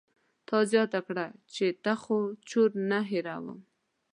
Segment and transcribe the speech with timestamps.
[0.47, 2.17] تا زياته کړه چې ته خو
[2.49, 3.59] چور نه هېروم.